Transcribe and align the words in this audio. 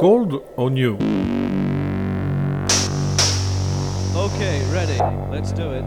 Cold 0.00 0.42
or 0.56 0.70
new? 0.70 0.94
Okay, 4.16 4.62
ready. 4.72 4.96
Let's 5.30 5.52
do 5.52 5.72
it. 5.72 5.84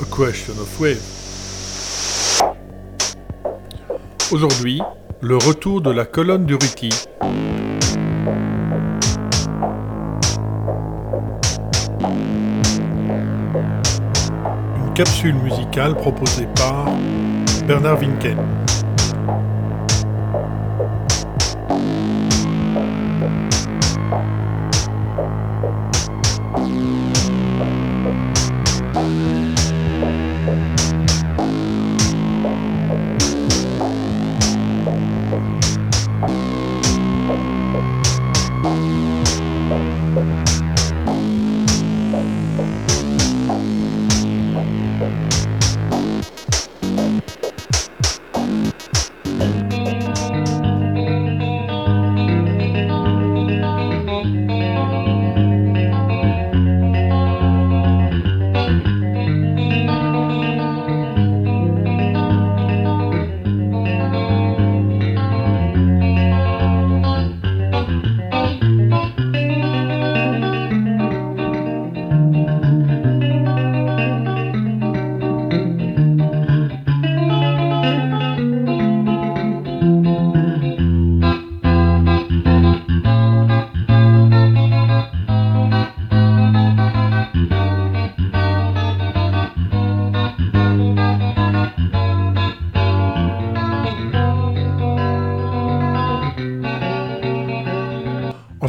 A 0.00 0.04
question 0.06 0.58
of 0.58 0.80
wave. 0.80 1.02
Aujourd'hui, 4.32 4.80
le 5.20 5.36
retour 5.36 5.82
de 5.82 5.90
la 5.90 6.06
colonne 6.06 6.46
du 6.46 6.54
Ruki. 6.54 6.88
Une 14.78 14.94
capsule 14.94 15.34
musicale 15.34 15.94
proposée 15.96 16.48
par 16.56 16.86
Bernard 17.66 17.98
Winken. 17.98 18.38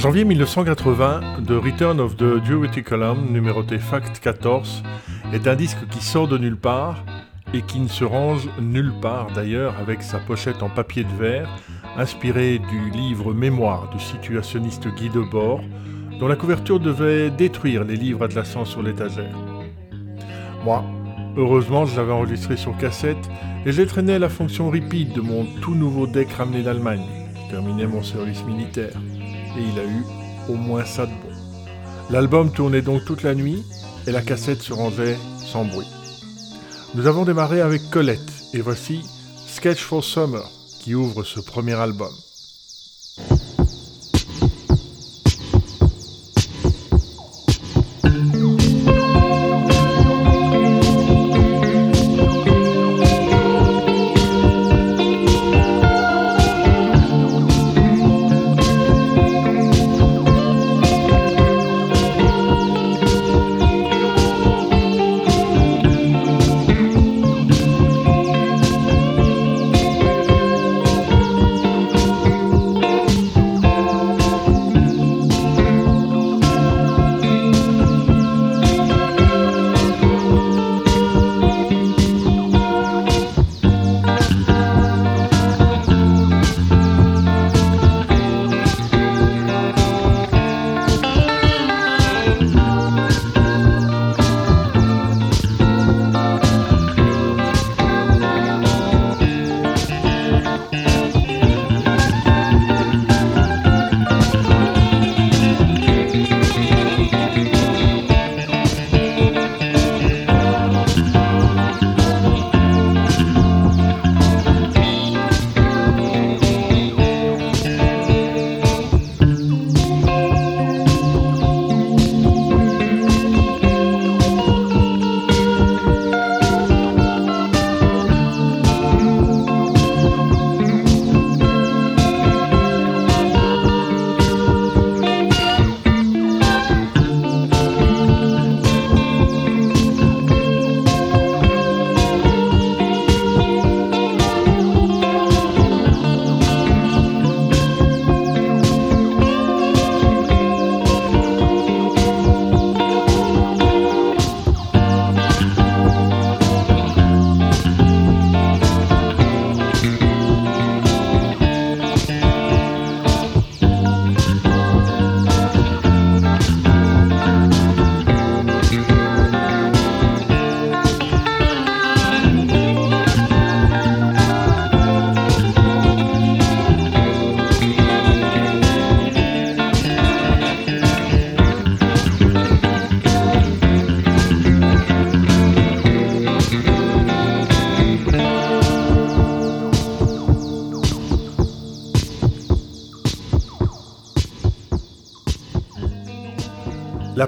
Janvier 0.03 0.25
1980, 0.25 1.21
The 1.47 1.63
Return 1.63 2.01
of 2.01 2.17
the 2.17 2.43
Duality 2.43 2.83
Column, 2.83 3.31
numéroté 3.31 3.77
Fact 3.77 4.19
14, 4.19 4.83
est 5.31 5.47
un 5.47 5.55
disque 5.55 5.87
qui 5.89 6.03
sort 6.03 6.27
de 6.27 6.37
nulle 6.37 6.57
part 6.57 7.05
et 7.53 7.61
qui 7.61 7.79
ne 7.79 7.87
se 7.87 8.03
range 8.03 8.49
nulle 8.59 8.91
part 9.01 9.31
d'ailleurs 9.33 9.75
avec 9.79 10.03
sa 10.03 10.19
pochette 10.19 10.61
en 10.61 10.67
papier 10.67 11.05
de 11.05 11.13
verre, 11.17 11.47
inspirée 11.95 12.59
du 12.59 12.89
livre 12.89 13.33
Mémoire 13.33 13.89
du 13.91 13.99
situationniste 14.03 14.89
Guy 14.89 15.07
Debord, 15.07 15.61
dont 16.19 16.27
la 16.27 16.35
couverture 16.35 16.81
devait 16.81 17.29
détruire 17.29 17.85
les 17.85 17.95
livres 17.95 18.25
adlassants 18.25 18.65
sur 18.65 18.83
l'étagère. 18.83 19.37
Moi, 20.65 20.83
heureusement, 21.37 21.85
je 21.85 21.95
l'avais 21.95 22.11
enregistré 22.11 22.57
sur 22.57 22.75
cassette 22.75 23.29
et 23.65 23.71
j'ai 23.71 23.85
traîné 23.85 24.15
à 24.15 24.19
la 24.19 24.27
fonction 24.27 24.69
repeat 24.69 25.13
de 25.15 25.21
mon 25.21 25.45
tout 25.61 25.75
nouveau 25.75 26.07
deck 26.07 26.29
ramené 26.33 26.61
d'Allemagne. 26.61 27.05
Je 27.45 27.51
terminais 27.51 27.87
mon 27.87 28.03
service 28.03 28.43
militaire 28.43 28.99
et 29.57 29.61
il 29.61 29.79
a 29.79 29.85
eu 29.85 30.03
au 30.49 30.55
moins 30.55 30.85
ça 30.85 31.05
de 31.05 31.11
bon. 31.11 31.33
L'album 32.09 32.51
tournait 32.51 32.81
donc 32.81 33.05
toute 33.05 33.23
la 33.23 33.35
nuit 33.35 33.63
et 34.07 34.11
la 34.11 34.21
cassette 34.21 34.61
se 34.61 34.73
rangeait 34.73 35.17
sans 35.37 35.65
bruit. 35.65 35.87
Nous 36.95 37.07
avons 37.07 37.25
démarré 37.25 37.61
avec 37.61 37.89
Colette 37.89 38.19
et 38.53 38.61
voici 38.61 39.01
Sketch 39.47 39.81
for 39.81 40.03
Summer 40.03 40.43
qui 40.81 40.95
ouvre 40.95 41.23
ce 41.23 41.39
premier 41.39 41.73
album. 41.73 42.11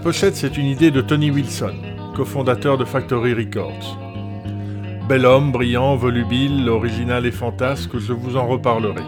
Pochette, 0.06 0.36
c'est 0.36 0.56
une 0.56 0.68
idée 0.68 0.92
de 0.92 1.02
Tony 1.02 1.31
Wilson, 1.31 1.74
cofondateur 2.16 2.78
de 2.78 2.86
Factory 2.86 3.34
Records. 3.34 3.98
Bel 5.10 5.25
homme, 5.25 5.52
brillant, 5.52 5.96
volubile, 5.96 6.69
original 6.69 7.25
et 7.25 7.31
fantasque, 7.31 7.98
je 7.98 8.13
vous 8.13 8.38
en 8.38 8.46
reparlerai. 8.46 9.02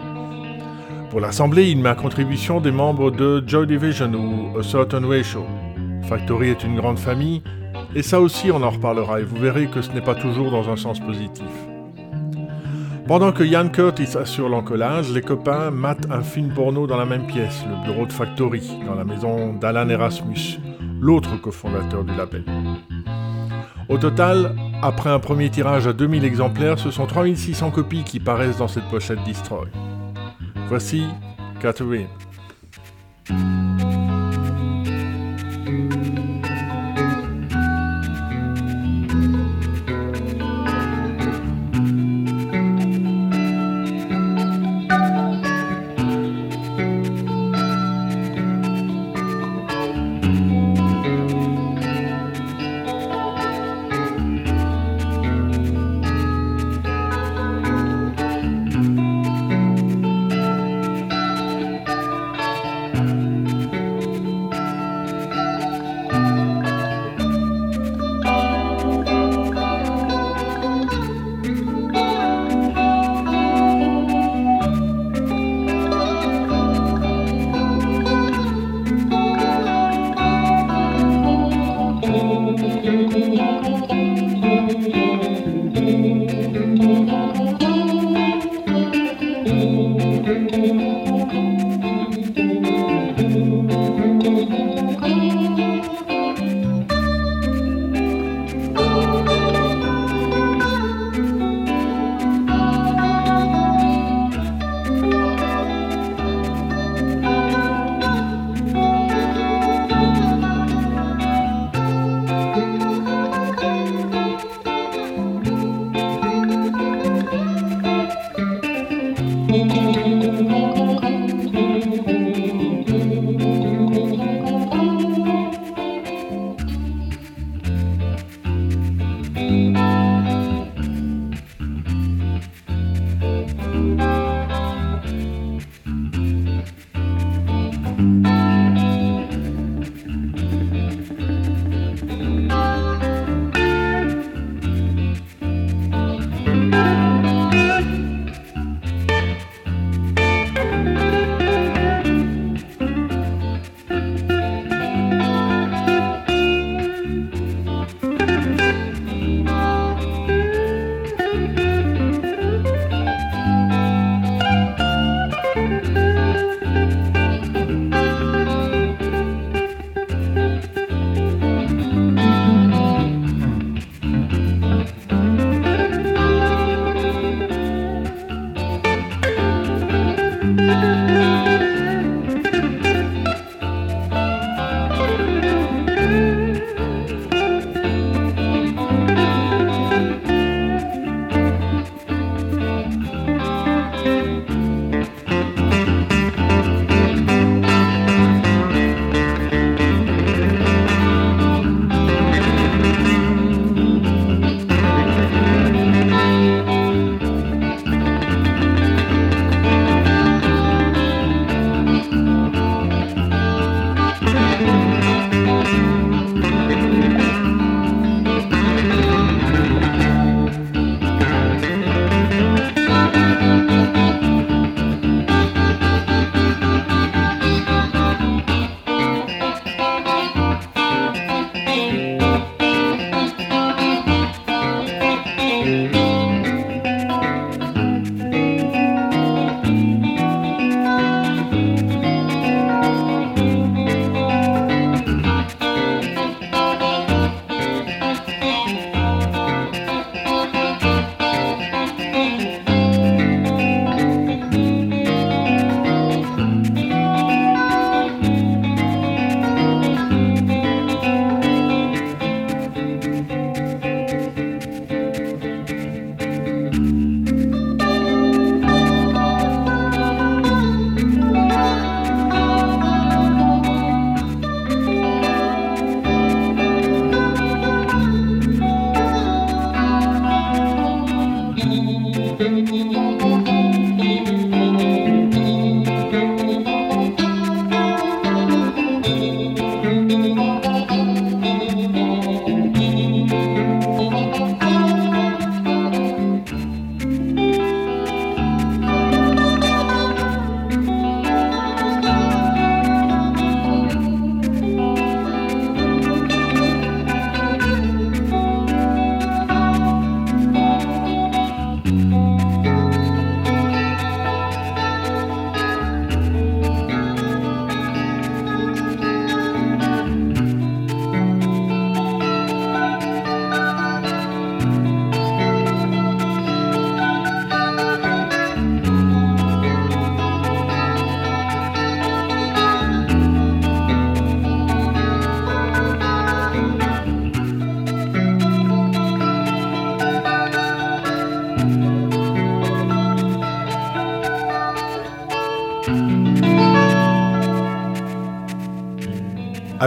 Pour 1.10 1.20
l'assembler, 1.20 1.70
il 1.70 1.78
met 1.78 1.90
à 1.90 1.94
contribution 1.94 2.60
des 2.60 2.72
membres 2.72 3.12
de 3.12 3.44
Joy 3.46 3.68
Division 3.68 4.10
ou 4.12 4.58
A 4.58 4.64
Certain 4.64 5.04
Way 5.04 5.22
Show. 5.22 5.46
Factory 6.02 6.48
est 6.48 6.64
une 6.64 6.74
grande 6.74 6.98
famille, 6.98 7.44
et 7.94 8.02
ça 8.02 8.20
aussi 8.20 8.50
on 8.50 8.64
en 8.64 8.70
reparlera, 8.70 9.20
et 9.20 9.24
vous 9.24 9.36
verrez 9.36 9.68
que 9.68 9.82
ce 9.82 9.92
n'est 9.92 10.00
pas 10.00 10.16
toujours 10.16 10.50
dans 10.50 10.68
un 10.68 10.76
sens 10.76 10.98
positif. 10.98 11.46
Pendant 13.06 13.30
que 13.30 13.44
Ian 13.44 13.68
Curtis 13.68 14.18
assure 14.18 14.48
l'encollage, 14.48 15.12
les 15.12 15.22
copains 15.22 15.70
matent 15.70 16.10
un 16.10 16.22
film 16.22 16.48
porno 16.48 16.88
dans 16.88 16.98
la 16.98 17.06
même 17.06 17.28
pièce, 17.28 17.64
le 17.68 17.90
bureau 17.90 18.04
de 18.04 18.12
Factory, 18.12 18.68
dans 18.84 18.96
la 18.96 19.04
maison 19.04 19.54
d'Alan 19.54 19.88
Erasmus, 19.88 20.57
l'autre 21.00 21.40
cofondateur 21.40 22.04
du 22.04 22.14
label. 22.14 22.44
Au 23.88 23.96
total, 23.96 24.54
après 24.82 25.10
un 25.10 25.18
premier 25.18 25.50
tirage 25.50 25.86
à 25.86 25.92
2000 25.92 26.24
exemplaires, 26.24 26.78
ce 26.78 26.90
sont 26.90 27.06
3600 27.06 27.70
copies 27.70 28.04
qui 28.04 28.20
paraissent 28.20 28.58
dans 28.58 28.68
cette 28.68 28.84
pochette 28.84 29.22
Destroy. 29.24 29.68
Voici 30.68 31.04
Catherine. 31.60 32.08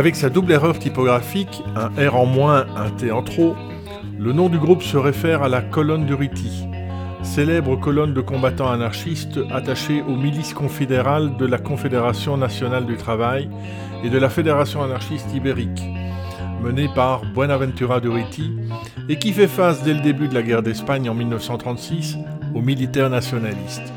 Avec 0.02 0.16
sa 0.16 0.32
double 0.32 0.54
erreur 0.54 0.80
typographique, 0.80 1.62
un 1.76 1.90
R 2.10 2.16
en 2.16 2.26
moins, 2.26 2.66
un 2.76 2.90
T 2.90 3.12
en 3.12 3.22
trop, 3.22 3.56
le 4.18 4.34
nom 4.34 4.50
du 4.50 4.58
groupe 4.58 4.82
se 4.82 4.98
réfère 4.98 5.44
à 5.44 5.48
la 5.48 5.62
colonne 5.62 6.08
du 6.08 6.16
Riti, 6.16 6.66
célèbre 7.22 7.76
colonne 7.76 8.12
de 8.12 8.22
combattants 8.22 8.72
anarchistes 8.72 9.40
attachés 9.54 10.02
aux 10.02 10.16
milices 10.16 10.56
confédérales 10.56 11.38
de 11.38 11.46
la 11.46 11.60
Confédération 11.60 12.36
nationale 12.36 12.88
du 12.88 12.98
travail 12.98 13.48
et 14.04 14.10
de 14.10 14.18
la 14.18 14.32
Fédération 14.32 14.82
anarchiste 14.82 15.32
ibérique, 15.36 15.84
menée 16.64 16.90
par 16.96 17.22
Buenaventura 17.36 18.00
Duriti 18.00 18.50
et 19.08 19.20
qui 19.20 19.34
fait 19.34 19.48
face 19.48 19.84
dès 19.84 19.94
le 19.94 20.02
début 20.02 20.28
de 20.28 20.34
la 20.34 20.42
guerre 20.42 20.64
d'Espagne 20.64 21.12
en 21.12 21.14
1936 21.14 22.18
aux 22.56 22.62
militaires 22.62 23.12
nationalistes. 23.12 23.94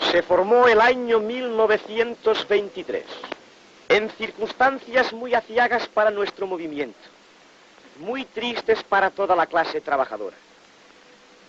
Se 0.00 0.22
formó 0.22 0.68
el 0.68 0.80
año 0.80 1.20
1923 1.20 3.04
en 3.88 4.10
circunstancias 4.10 5.12
muy 5.12 5.34
aciagas 5.34 5.86
para 5.88 6.10
nuestro 6.10 6.46
movimiento, 6.46 6.98
muy 7.98 8.24
tristes 8.24 8.82
para 8.82 9.10
toda 9.10 9.36
la 9.36 9.46
clase 9.46 9.80
trabajadora. 9.80 10.36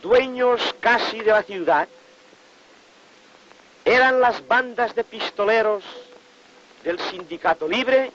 Dueños 0.02 0.76
casi 0.80 1.20
de 1.20 1.32
la 1.32 1.44
ciudad 1.44 1.88
eran 3.84 4.20
las 4.20 4.46
bandas 4.48 4.94
de 4.94 5.04
pistoleros 5.04 5.84
del 6.84 7.00
sindicato 7.00 7.68
libre 7.68 8.12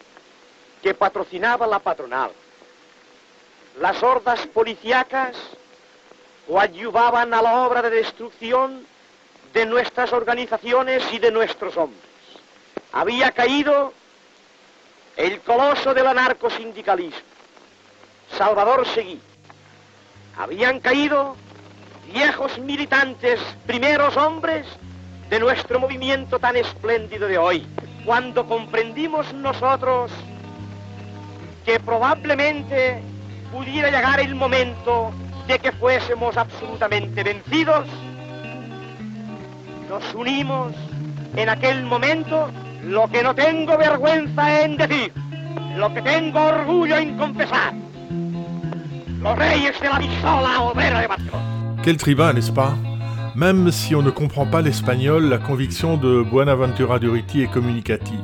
que 0.82 0.94
patrocinaba 0.94 1.66
la 1.66 1.78
patronal. 1.78 2.30
Las 3.80 4.02
hordas 4.02 4.46
policíacas 4.48 5.36
coadyuvaban 6.46 7.32
a 7.32 7.42
la 7.42 7.66
obra 7.66 7.82
de 7.82 7.90
destrucción 7.90 8.86
de 9.52 9.66
nuestras 9.66 10.12
organizaciones 10.12 11.02
y 11.12 11.18
de 11.18 11.30
nuestros 11.30 11.76
hombres. 11.76 12.02
Había 12.92 13.30
caído 13.32 13.92
el 15.16 15.40
coloso 15.40 15.94
del 15.94 16.06
anarcosindicalismo, 16.06 17.20
Salvador 18.36 18.86
Seguí. 18.86 19.20
Habían 20.36 20.80
caído 20.80 21.36
viejos 22.12 22.58
militantes, 22.58 23.40
primeros 23.66 24.16
hombres 24.16 24.66
de 25.28 25.38
nuestro 25.38 25.78
movimiento 25.78 26.38
tan 26.38 26.56
espléndido 26.56 27.28
de 27.28 27.38
hoy. 27.38 27.66
Cuando 28.04 28.46
comprendimos 28.46 29.32
nosotros 29.32 30.10
que 31.64 31.78
probablemente 31.78 33.02
pudiera 33.52 33.90
llegar 33.90 34.20
el 34.20 34.34
momento 34.34 35.12
de 35.46 35.58
que 35.58 35.72
fuésemos 35.72 36.36
absolutamente 36.36 37.22
vencidos, 37.22 37.86
unimos 40.14 40.72
en 41.36 41.48
aquel 41.48 41.84
momento 41.84 42.50
lo 42.84 43.08
que 43.08 43.22
no 43.22 43.34
tengo 43.34 43.76
vergüenza 43.76 44.62
en 44.62 44.76
decir, 44.76 45.12
lo 45.76 45.92
que 45.92 46.02
tengo 46.02 46.40
orgullo 46.40 46.96
en 46.96 47.16
confesar. 47.16 47.74
Los 49.20 49.38
reyes. 49.38 49.72
Quel 51.82 51.96
tribun, 51.96 52.32
n'est-ce 52.32 52.50
pas? 52.52 52.74
Même 53.34 53.70
si 53.70 53.94
on 53.94 54.02
ne 54.02 54.10
comprend 54.10 54.46
pas 54.46 54.62
l'espagnol, 54.62 55.28
la 55.28 55.38
conviction 55.38 55.96
de 55.96 56.22
Buenaventura 56.22 56.98
Duriti 56.98 57.42
est 57.42 57.50
communicative. 57.50 58.20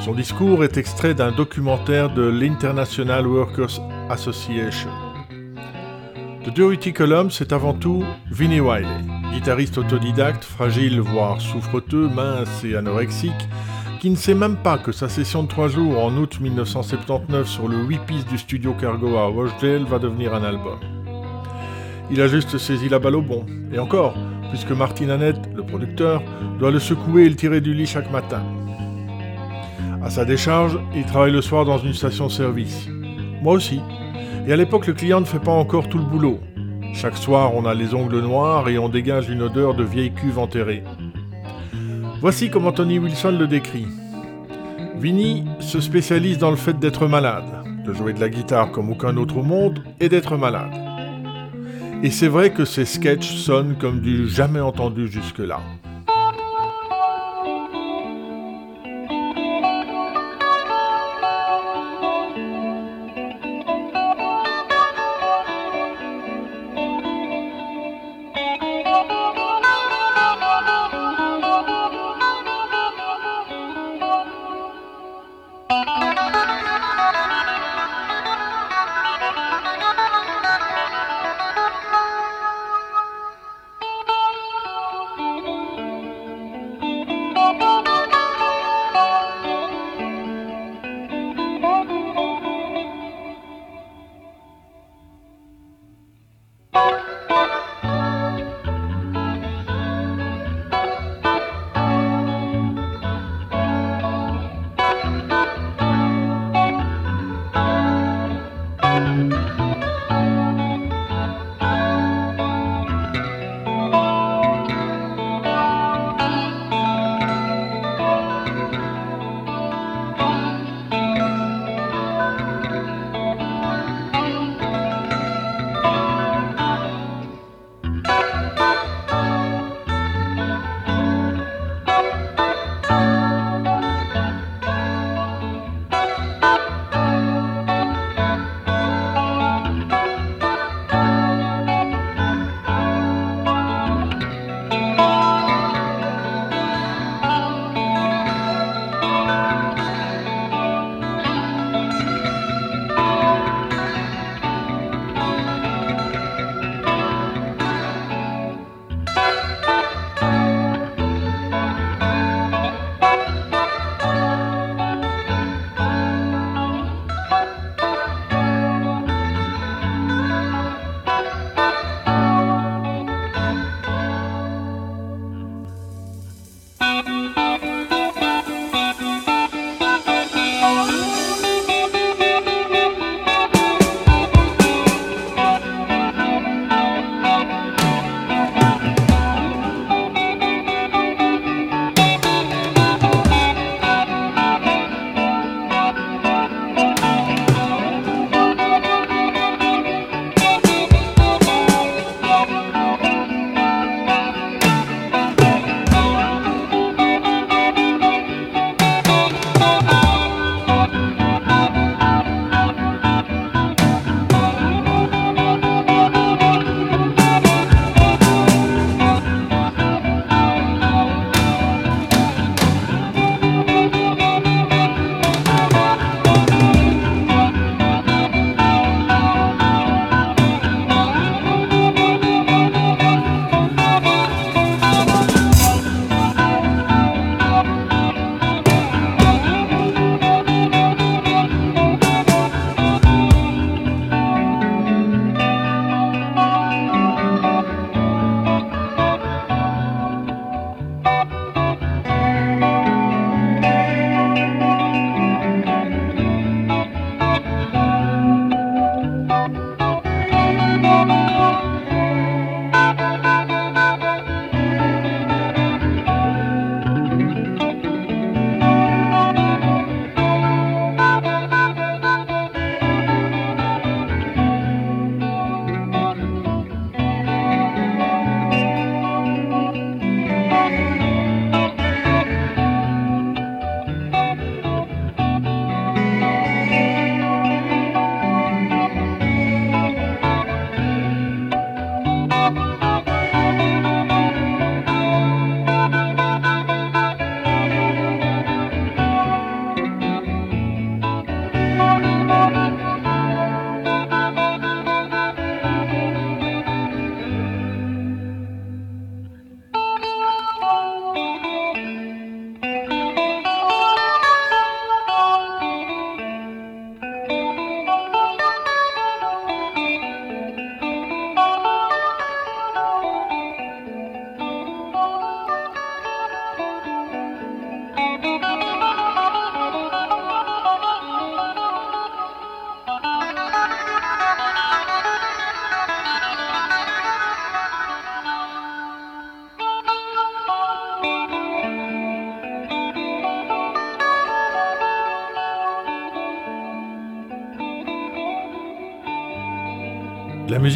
Son 0.00 0.12
discours 0.12 0.64
est 0.64 0.76
extrait 0.76 1.14
d'un 1.14 1.32
documentaire 1.32 2.10
de 2.10 2.22
l'International 2.22 3.26
Workers 3.26 3.80
Association. 4.10 5.05
The 6.46 6.54
Durity 6.54 6.92
Column, 6.92 7.28
c'est 7.32 7.52
avant 7.52 7.74
tout 7.74 8.04
Vinnie 8.30 8.60
Wiley, 8.60 8.86
guitariste 9.32 9.78
autodidacte, 9.78 10.44
fragile 10.44 11.00
voire 11.00 11.40
souffreteux, 11.40 12.08
mince 12.08 12.62
et 12.62 12.76
anorexique, 12.76 13.48
qui 13.98 14.10
ne 14.10 14.14
sait 14.14 14.36
même 14.36 14.54
pas 14.54 14.78
que 14.78 14.92
sa 14.92 15.08
session 15.08 15.42
de 15.42 15.48
trois 15.48 15.66
jours 15.66 16.04
en 16.04 16.16
août 16.16 16.38
1979 16.40 17.48
sur 17.48 17.66
le 17.66 17.78
8 17.78 17.98
pistes 18.06 18.28
du 18.28 18.38
studio 18.38 18.74
Cargo 18.80 19.16
à 19.16 19.24
Rochdale 19.24 19.86
va 19.86 19.98
devenir 19.98 20.34
un 20.34 20.44
album. 20.44 20.78
Il 22.12 22.20
a 22.20 22.28
juste 22.28 22.58
saisi 22.58 22.88
la 22.88 23.00
balle 23.00 23.16
au 23.16 23.22
bon, 23.22 23.44
et 23.72 23.80
encore, 23.80 24.14
puisque 24.50 24.70
Martin 24.70 25.08
Annette, 25.08 25.50
le 25.52 25.64
producteur, 25.64 26.22
doit 26.60 26.70
le 26.70 26.78
secouer 26.78 27.24
et 27.24 27.28
le 27.28 27.34
tirer 27.34 27.60
du 27.60 27.74
lit 27.74 27.86
chaque 27.86 28.12
matin. 28.12 28.44
À 30.00 30.10
sa 30.10 30.24
décharge, 30.24 30.78
il 30.94 31.06
travaille 31.06 31.32
le 31.32 31.42
soir 31.42 31.64
dans 31.64 31.78
une 31.78 31.92
station-service. 31.92 32.86
Moi 33.42 33.54
aussi. 33.54 33.80
Et 34.46 34.52
à 34.52 34.56
l'époque, 34.56 34.86
le 34.86 34.92
client 34.92 35.20
ne 35.20 35.26
fait 35.26 35.40
pas 35.40 35.50
encore 35.50 35.88
tout 35.88 35.98
le 35.98 36.04
boulot. 36.04 36.38
Chaque 36.94 37.16
soir, 37.16 37.54
on 37.54 37.64
a 37.64 37.74
les 37.74 37.94
ongles 37.94 38.20
noirs 38.20 38.68
et 38.68 38.78
on 38.78 38.88
dégage 38.88 39.28
une 39.28 39.42
odeur 39.42 39.74
de 39.74 39.82
vieille 39.82 40.12
cuve 40.12 40.38
enterrée. 40.38 40.84
Voici 42.20 42.48
comment 42.48 42.70
Tony 42.70 42.98
Wilson 43.00 43.36
le 43.38 43.48
décrit. 43.48 43.86
Vinny 44.98 45.44
se 45.58 45.80
spécialise 45.80 46.38
dans 46.38 46.50
le 46.50 46.56
fait 46.56 46.78
d'être 46.78 47.08
malade, 47.08 47.44
de 47.84 47.92
jouer 47.92 48.12
de 48.12 48.20
la 48.20 48.28
guitare 48.28 48.70
comme 48.70 48.90
aucun 48.90 49.16
autre 49.16 49.38
au 49.38 49.42
monde 49.42 49.82
et 49.98 50.08
d'être 50.08 50.36
malade. 50.36 50.72
Et 52.04 52.10
c'est 52.10 52.28
vrai 52.28 52.50
que 52.50 52.64
ses 52.64 52.84
sketchs 52.84 53.34
sonnent 53.34 53.76
comme 53.78 54.00
du 54.00 54.28
jamais 54.28 54.60
entendu 54.60 55.08
jusque-là. 55.08 55.60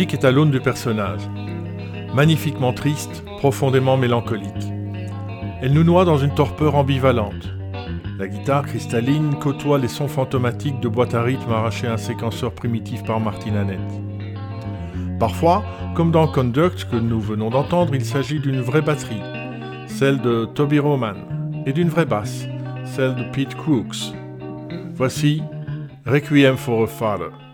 Musique 0.01 0.15
est 0.15 0.25
à 0.25 0.31
l'aune 0.31 0.51
du 0.51 0.61
personnage. 0.61 1.21
Magnifiquement 2.15 2.73
triste, 2.73 3.23
profondément 3.37 3.99
mélancolique. 3.99 4.73
Elle 5.61 5.75
nous 5.75 5.85
noie 5.85 6.07
dans 6.07 6.17
une 6.17 6.33
torpeur 6.33 6.75
ambivalente. 6.75 7.51
La 8.19 8.27
guitare 8.27 8.65
cristalline 8.65 9.35
côtoie 9.39 9.77
les 9.77 9.89
sons 9.89 10.09
fantomatiques 10.09 10.81
de 10.81 10.89
boîte 10.89 11.15
à 11.15 11.23
rythme 11.23 11.53
arrachés 11.53 11.87
à 11.87 11.93
un 11.93 11.97
séquenceur 11.99 12.53
primitif 12.53 13.05
par 13.05 13.21
Martin 13.21 13.55
Annette. 13.57 14.01
Parfois, 15.19 15.63
comme 15.95 16.13
dans 16.13 16.29
Conduct 16.29 16.89
que 16.91 16.97
nous 16.97 17.21
venons 17.21 17.51
d'entendre, 17.51 17.95
il 17.95 18.07
s'agit 18.07 18.41
d'une 18.41 18.63
vraie 18.63 18.81
batterie, 18.81 19.21
celle 19.87 20.23
de 20.23 20.47
Toby 20.47 20.79
Roman, 20.79 21.17
et 21.67 21.75
d'une 21.75 21.91
vraie 21.91 22.07
basse, 22.07 22.47
celle 22.87 23.17
de 23.17 23.25
Pete 23.25 23.55
Crooks. 23.55 24.15
Voici 24.95 25.43
Requiem 26.07 26.57
for 26.57 26.85
a 26.85 26.87
Father. 26.87 27.50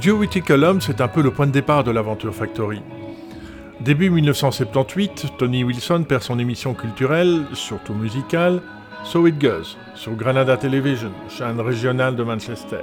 The 0.00 0.04
Duality 0.04 0.40
Column, 0.40 0.80
c'est 0.80 1.02
un 1.02 1.08
peu 1.08 1.20
le 1.20 1.30
point 1.30 1.46
de 1.46 1.52
départ 1.52 1.84
de 1.84 1.90
l'aventure 1.90 2.34
Factory. 2.34 2.80
Début 3.80 4.08
1978, 4.08 5.32
Tony 5.36 5.62
Wilson 5.62 6.04
perd 6.08 6.22
son 6.22 6.38
émission 6.38 6.72
culturelle, 6.72 7.44
surtout 7.52 7.92
musicale, 7.92 8.62
So 9.04 9.26
It 9.26 9.38
Goes, 9.38 9.76
sur 9.94 10.14
Granada 10.14 10.56
Television, 10.56 11.12
chaîne 11.28 11.60
régionale 11.60 12.16
de 12.16 12.22
Manchester. 12.22 12.80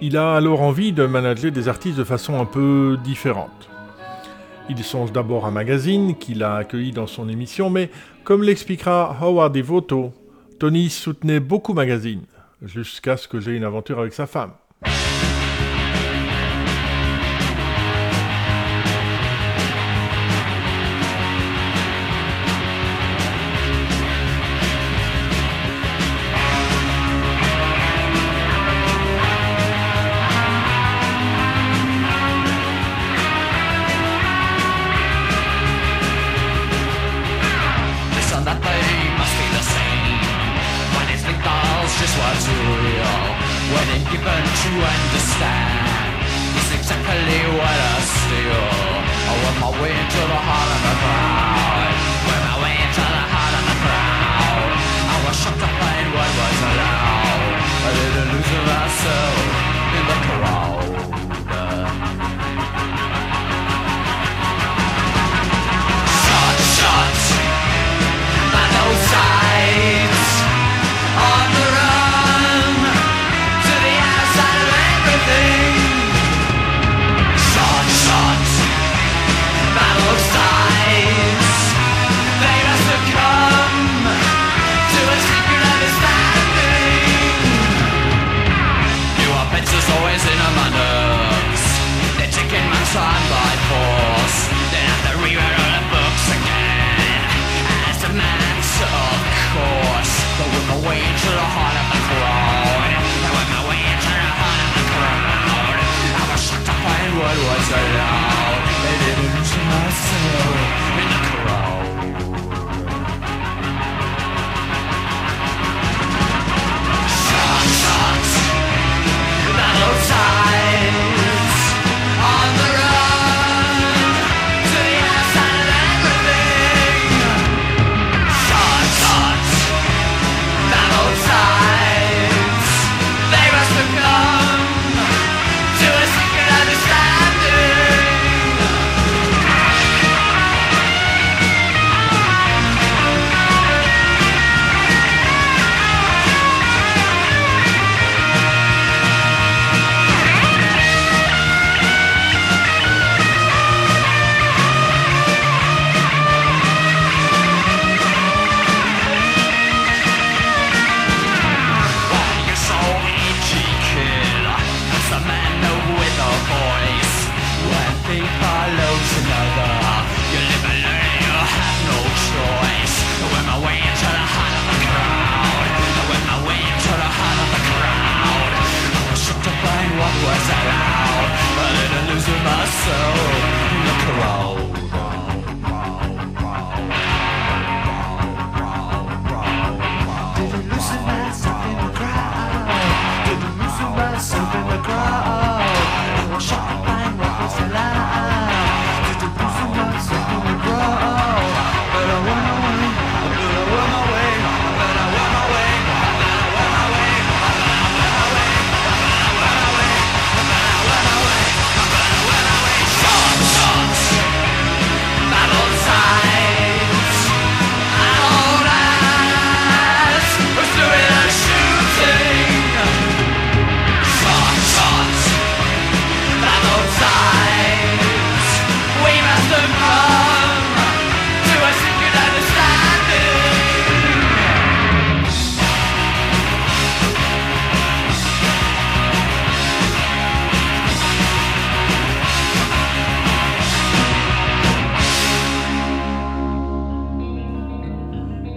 Il 0.00 0.16
a 0.16 0.34
alors 0.34 0.60
envie 0.60 0.92
de 0.92 1.06
manager 1.06 1.52
des 1.52 1.68
artistes 1.68 1.98
de 1.98 2.04
façon 2.04 2.40
un 2.40 2.46
peu 2.46 2.98
différente. 3.04 3.70
Il 4.68 4.82
songe 4.82 5.12
d'abord 5.12 5.46
à 5.46 5.52
magazine 5.52 6.16
qu'il 6.16 6.42
a 6.42 6.56
accueilli 6.56 6.90
dans 6.90 7.06
son 7.06 7.28
émission, 7.28 7.70
mais 7.70 7.90
comme 8.24 8.42
l'expliquera 8.42 9.16
Howard 9.20 9.54
Devoto, 9.54 10.12
Tony 10.58 10.90
soutenait 10.90 11.38
beaucoup 11.38 11.74
magazine, 11.74 12.22
jusqu'à 12.60 13.16
ce 13.16 13.28
que 13.28 13.38
j'ai 13.38 13.52
une 13.52 13.64
aventure 13.64 14.00
avec 14.00 14.14
sa 14.14 14.26
femme. 14.26 14.50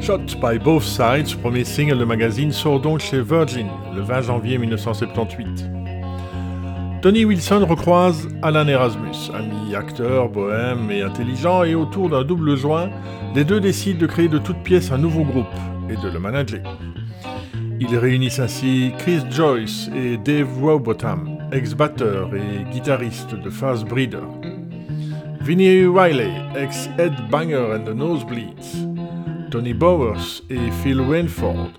By 0.08 0.58
Both 0.58 0.84
Sides, 0.84 1.36
premier 1.36 1.66
single 1.66 1.98
de 1.98 2.06
magazine, 2.06 2.54
sort 2.54 2.80
donc 2.80 3.02
chez 3.02 3.22
Virgin 3.22 3.68
le 3.94 4.02
20 4.02 4.22
janvier 4.22 4.58
1978. 4.58 5.66
Tony 7.02 7.26
Wilson 7.26 7.66
recroise 7.68 8.30
Alan 8.42 8.70
Erasmus, 8.70 9.30
ami 9.34 9.76
acteur, 9.76 10.30
bohème 10.30 10.90
et 10.92 11.02
intelligent, 11.02 11.64
et 11.66 11.76
autour 11.76 12.10
d'un 12.10 12.24
double 12.24 12.56
joint, 12.56 12.90
les 13.36 13.44
deux 13.44 13.60
décident 13.60 14.00
de 14.00 14.06
créer 14.06 14.30
de 14.30 14.38
toutes 14.38 14.64
pièces 14.64 14.94
un 14.94 14.98
nouveau 14.98 15.26
groupe 15.26 15.46
et 15.90 15.98
de 15.98 16.10
le 16.10 16.20
manager. 16.20 16.62
Ils 17.82 17.98
réunissent 17.98 18.40
ainsi 18.40 18.94
Chris 19.00 19.24
Joyce 19.30 19.90
et 19.94 20.16
Dave 20.16 20.48
Robotham, 20.62 21.38
ex-batteur 21.52 22.30
et 22.34 22.64
guitariste 22.72 23.36
de 23.36 23.50
Fast 23.50 23.86
Breeder. 23.86 24.24
Vinnie 25.42 25.86
Riley, 25.86 26.32
ex-Ed 26.56 27.14
Banger 27.30 27.76
and 27.76 27.84
the 27.84 27.94
Nosebleeds, 27.94 28.87
Tony 29.58 29.74
Bowers 29.74 30.44
et 30.52 30.70
Phil 30.84 31.02
Wainford, 31.02 31.72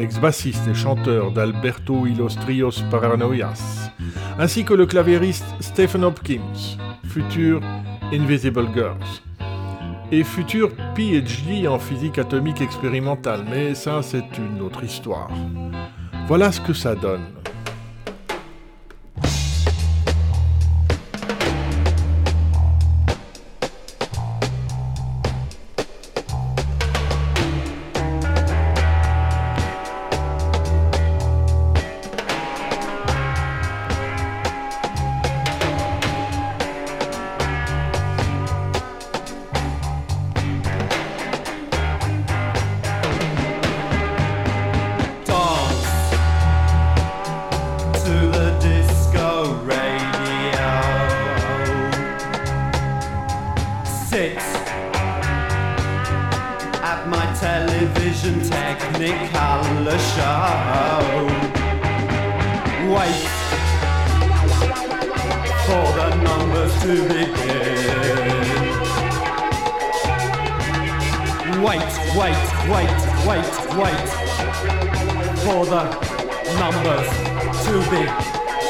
ex-bassiste 0.00 0.66
et 0.66 0.74
chanteur 0.74 1.30
d'Alberto 1.30 2.04
y 2.04 2.16
Paranoias, 2.90 3.92
ainsi 4.36 4.64
que 4.64 4.74
le 4.74 4.84
clavieriste 4.84 5.46
Stephen 5.60 6.02
Hopkins, 6.02 6.76
futur 7.04 7.60
Invisible 8.12 8.66
Girls, 8.74 9.22
et 10.10 10.24
futur 10.24 10.70
PhD 10.96 11.68
en 11.68 11.78
physique 11.78 12.18
atomique 12.18 12.62
expérimentale, 12.62 13.44
mais 13.48 13.76
ça 13.76 14.02
c'est 14.02 14.36
une 14.36 14.60
autre 14.60 14.82
histoire. 14.82 15.30
Voilà 16.26 16.50
ce 16.50 16.60
que 16.60 16.72
ça 16.72 16.96
donne 16.96 17.26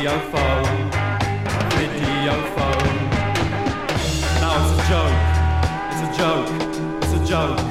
video 0.05 0.21
phone, 0.31 0.69
video 1.79 2.35
phone. 2.55 2.97
Now 4.39 4.53
it's 4.61 4.73
a 4.77 4.79
joke, 4.93 5.21
it's 5.89 6.03
a 6.05 6.07
joke, 6.21 6.51
it's 7.01 7.15
a 7.15 7.17
joke, 7.25 7.65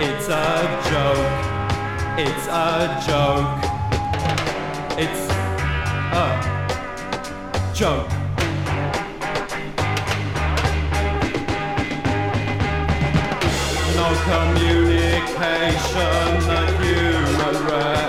it's 0.00 0.28
a 0.28 0.40
joke, 0.86 1.26
it's 2.20 2.46
a 2.46 2.58
joke, 3.08 3.64
it's 4.96 5.22
a 6.14 6.16
joke. 7.74 8.10
No 13.96 14.06
communication, 14.28 16.28
the 16.46 16.54
race. 17.68 18.05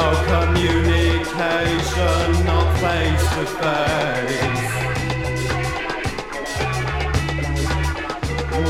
no 0.00 0.10
communication, 0.32 2.26
not 2.48 2.68
face 2.82 3.26
to 3.36 3.44
face. 3.60 4.68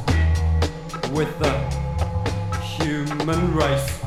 with 1.14 1.38
the 1.38 1.52
human 2.60 3.54
race. 3.54 4.00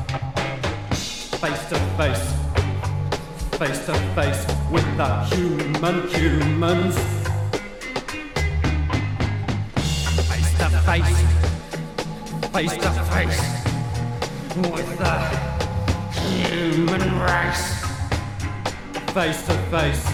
Face 1.39 1.69
to 1.69 1.79
face, 1.95 2.33
face 3.57 3.85
to 3.85 3.93
face 4.13 4.45
with 4.69 4.85
the 4.97 5.23
human 5.31 6.05
humans. 6.09 6.95
Face 10.27 10.51
to 10.57 10.69
face, 10.85 11.23
face 12.51 12.75
to 12.75 12.91
face 13.13 13.39
with 14.57 14.97
the 14.97 15.15
human 16.19 17.21
race. 17.21 17.85
Face 19.13 19.45
to 19.47 19.53
face 19.71 20.05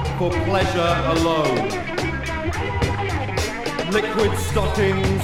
for 0.21 0.29
pleasure 0.45 0.95
alone. 1.17 1.67
Liquid 3.89 4.37
stockings, 4.37 5.23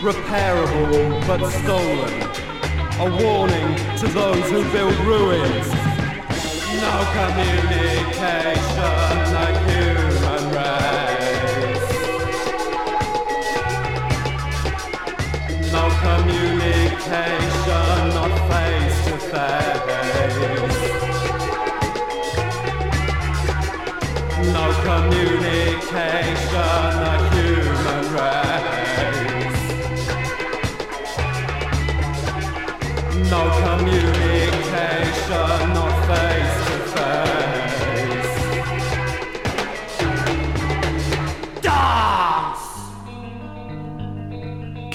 repairable 0.00 1.26
but 1.26 1.46
stolen. 1.50 2.14
A 2.98 3.08
warning 3.22 3.76
to 3.98 4.06
those 4.06 4.50
who 4.50 4.62
build 4.72 4.96
ruins. 5.00 5.68
No 6.80 6.94
communication. 7.12 8.65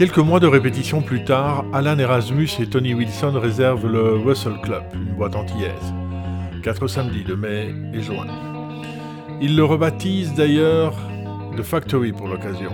Quelques 0.01 0.17
mois 0.17 0.39
de 0.39 0.47
répétition 0.47 1.03
plus 1.03 1.23
tard, 1.25 1.63
Alan 1.73 1.99
Erasmus 1.99 2.49
et 2.59 2.65
Tony 2.65 2.95
Wilson 2.95 3.33
réservent 3.39 3.85
le 3.85 4.15
Russell 4.15 4.59
Club, 4.63 4.81
une 4.95 5.13
boîte 5.13 5.35
antillaise. 5.35 5.93
Quatre 6.63 6.87
samedis 6.87 7.23
de 7.23 7.35
mai 7.35 7.71
et 7.93 8.01
juin. 8.01 8.50
Ils 9.43 9.55
le 9.55 9.65
rebaptisent 9.65 10.35
d'ailleurs 10.35 10.93
The 11.57 11.63
Factory 11.63 12.11
pour 12.11 12.27
l'occasion. 12.27 12.71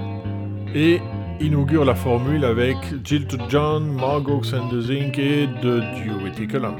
Et 0.75 0.99
inaugurent 1.39 1.85
la 1.85 1.95
formule 1.95 2.43
avec 2.43 2.75
Jill 3.05 3.25
John, 3.47 3.93
Margot 3.93 4.43
Zinc 4.43 5.17
et 5.17 5.47
The 5.61 5.81
Duty 5.95 6.47
Column. 6.47 6.75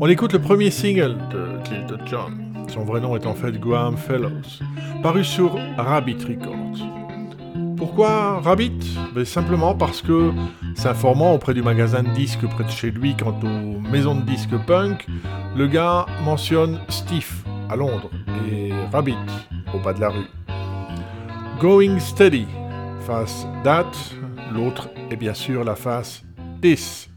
On 0.00 0.08
écoute 0.08 0.32
le 0.32 0.40
premier 0.40 0.72
single 0.72 1.16
de 1.30 1.64
Jill 1.64 1.98
John. 2.06 2.52
Son 2.66 2.82
vrai 2.84 3.00
nom 3.00 3.14
est 3.14 3.26
en 3.26 3.34
fait 3.34 3.52
Graham 3.60 3.96
Fellows, 3.96 4.60
paru 5.04 5.22
sur 5.22 5.56
Rabbit 5.76 6.18
Records. 6.26 6.84
Pourquoi 7.76 8.40
Rabbit? 8.40 8.98
Ben, 9.14 9.24
Simplement 9.24 9.76
parce 9.76 10.02
que, 10.02 10.32
s'informant 10.74 11.34
auprès 11.34 11.54
du 11.54 11.62
magasin 11.62 12.02
de 12.02 12.10
disques 12.10 12.44
près 12.48 12.64
de 12.64 12.70
chez 12.70 12.90
lui 12.90 13.14
quant 13.14 13.38
aux 13.44 13.78
maisons 13.88 14.16
de 14.16 14.22
disques 14.22 14.56
punk, 14.66 15.06
le 15.56 15.68
gars 15.68 16.06
mentionne 16.24 16.80
Steve 16.88 17.44
à 17.68 17.76
Londres 17.76 18.10
et 18.50 18.70
Rabbit 18.92 19.16
au 19.74 19.78
bas 19.78 19.92
de 19.92 20.00
la 20.00 20.08
rue. 20.08 20.28
Going 21.60 21.98
Steady, 21.98 22.46
face 23.00 23.46
That, 23.62 23.90
l'autre 24.52 24.88
est 25.10 25.16
bien 25.16 25.34
sûr 25.34 25.64
la 25.64 25.74
face 25.74 26.22
This. 26.60 27.08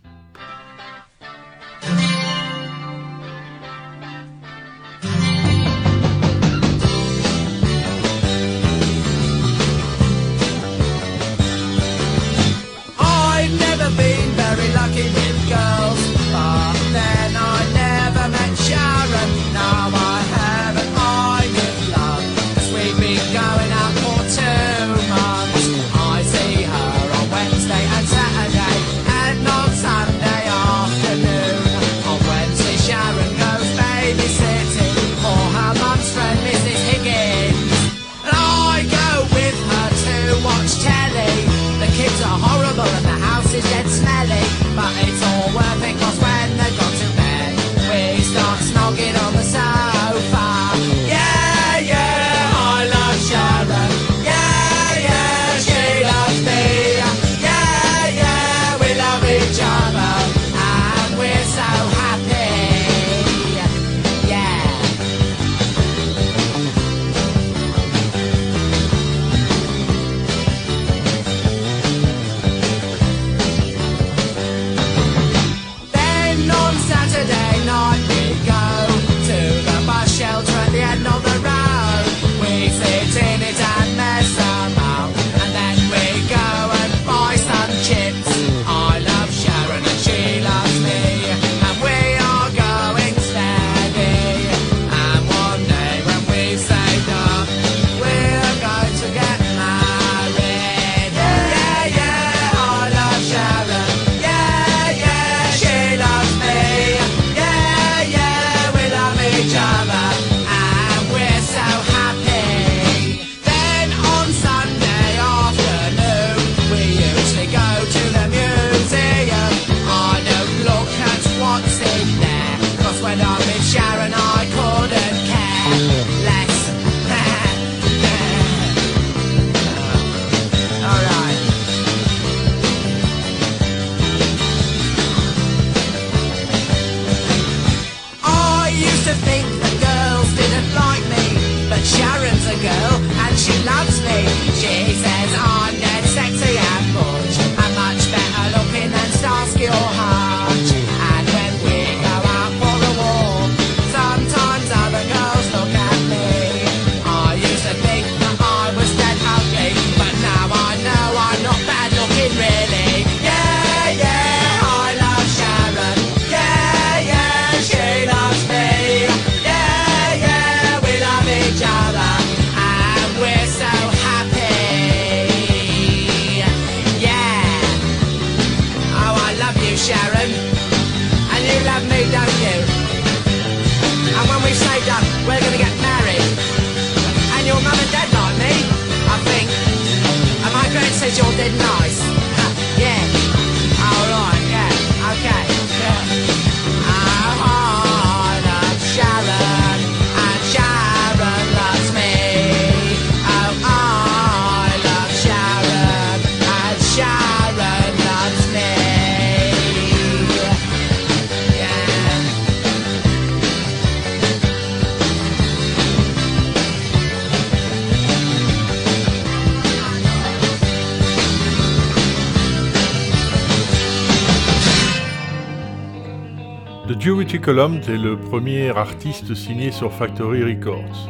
Column 227.47 227.79
est 227.87 227.95
le 227.95 228.17
premier 228.17 228.77
artiste 228.77 229.33
signé 229.33 229.71
sur 229.71 229.93
Factory 229.93 230.43
Records. 230.43 231.09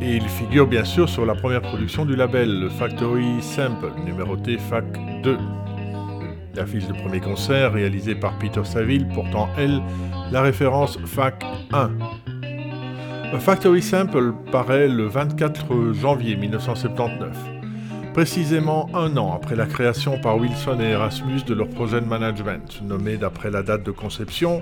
Et 0.00 0.14
il 0.14 0.28
figure 0.28 0.68
bien 0.68 0.84
sûr 0.84 1.08
sur 1.08 1.26
la 1.26 1.34
première 1.34 1.62
production 1.62 2.04
du 2.04 2.14
label, 2.14 2.60
le 2.60 2.68
Factory 2.68 3.42
Sample, 3.42 3.90
numéroté 4.06 4.56
FAC 4.56 4.84
2. 5.24 5.36
L'affiche 6.54 6.86
de 6.86 6.92
premier 6.92 7.18
concert, 7.18 7.72
réalisée 7.72 8.14
par 8.14 8.38
Peter 8.38 8.62
Saville, 8.62 9.08
portant, 9.08 9.48
elle, 9.58 9.82
la 10.30 10.42
référence 10.42 10.96
FAC 11.04 11.44
1. 11.72 11.90
A 13.32 13.38
Factory 13.40 13.82
Sample 13.82 14.34
paraît 14.52 14.86
le 14.86 15.08
24 15.08 15.92
janvier 15.92 16.36
1979, 16.36 17.36
précisément 18.18 18.90
un 18.94 19.16
an 19.16 19.32
après 19.32 19.54
la 19.54 19.66
création 19.66 20.18
par 20.18 20.38
Wilson 20.38 20.80
et 20.80 20.90
Erasmus 20.90 21.44
de 21.46 21.54
leur 21.54 21.68
projet 21.68 22.00
de 22.00 22.06
management, 22.06 22.82
nommé 22.82 23.16
d'après 23.16 23.48
la 23.48 23.62
date 23.62 23.84
de 23.84 23.92
conception 23.92 24.60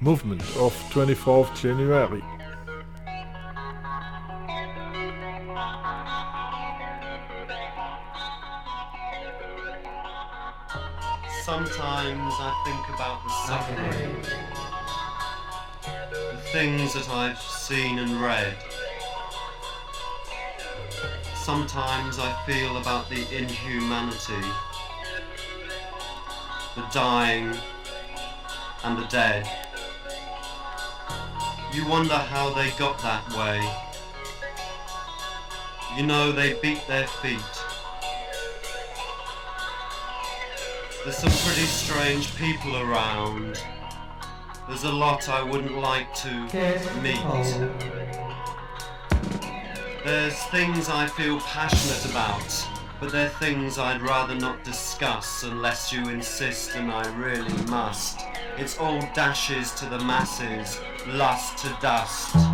Movement 0.00 0.42
of 0.60 0.74
24th 0.92 1.62
January. 1.62 2.20
Sometimes 11.44 12.34
I 12.40 12.52
think 12.64 12.84
about 12.96 13.22
the 13.22 13.30
suffering, 13.46 14.22
the 16.32 16.42
things 16.50 16.94
that 16.94 17.08
I've 17.08 17.38
seen 17.38 18.00
and 18.00 18.20
read. 18.20 18.77
Sometimes 21.48 22.18
I 22.18 22.30
feel 22.44 22.76
about 22.76 23.08
the 23.08 23.22
inhumanity, 23.34 24.46
the 26.76 26.82
dying 26.92 27.56
and 28.84 28.98
the 28.98 29.06
dead. 29.06 29.48
You 31.72 31.88
wonder 31.88 32.16
how 32.16 32.52
they 32.52 32.68
got 32.72 32.98
that 32.98 33.26
way. 33.32 33.66
You 35.96 36.04
know 36.04 36.32
they 36.32 36.52
beat 36.60 36.86
their 36.86 37.06
feet. 37.06 37.40
There's 41.02 41.16
some 41.16 41.30
pretty 41.30 41.66
strange 41.66 42.36
people 42.36 42.76
around. 42.76 43.64
There's 44.68 44.84
a 44.84 44.92
lot 44.92 45.30
I 45.30 45.42
wouldn't 45.42 45.78
like 45.78 46.12
to 46.16 46.30
meet. 47.00 48.27
There's 50.08 50.42
things 50.44 50.88
I 50.88 51.06
feel 51.06 51.38
passionate 51.40 52.10
about, 52.10 52.66
but 52.98 53.12
they're 53.12 53.28
things 53.28 53.76
I'd 53.76 54.00
rather 54.00 54.34
not 54.34 54.64
discuss 54.64 55.42
unless 55.42 55.92
you 55.92 56.08
insist 56.08 56.74
and 56.76 56.90
I 56.90 57.06
really 57.18 57.52
must. 57.64 58.20
It's 58.56 58.78
all 58.78 59.02
dashes 59.14 59.70
to 59.72 59.84
the 59.84 59.98
masses, 59.98 60.80
lust 61.08 61.58
to 61.58 61.76
dust. 61.82 62.47